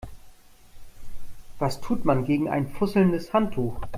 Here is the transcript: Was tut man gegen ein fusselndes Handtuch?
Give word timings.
Was 1.59 1.79
tut 1.79 2.05
man 2.05 2.25
gegen 2.25 2.49
ein 2.49 2.67
fusselndes 2.67 3.33
Handtuch? 3.33 3.79